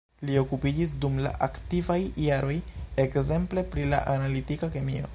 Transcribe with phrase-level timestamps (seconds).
[0.27, 2.57] Li okupiĝis dum la aktivaj jaroj
[3.07, 5.09] ekzemple pri la analitika kemio.